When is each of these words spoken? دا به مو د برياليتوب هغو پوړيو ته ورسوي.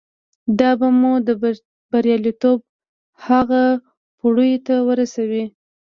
دا 0.59 0.71
به 0.79 0.87
مو 0.99 1.11
د 1.27 1.29
برياليتوب 1.91 2.59
هغو 3.25 3.65
پوړيو 4.17 4.63
ته 4.67 4.75
ورسوي. 4.87 5.43